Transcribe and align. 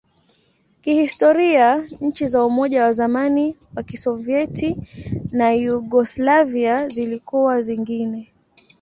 Kihistoria, 0.81 1.87
nchi 2.01 2.27
za 2.27 2.45
Umoja 2.45 2.83
wa 2.83 2.93
zamani 2.93 3.57
wa 3.75 3.83
Kisovyeti 3.83 4.75
na 5.33 5.51
Yugoslavia 5.51 6.87
zilikuwa 6.87 7.61
zingine. 7.61 8.31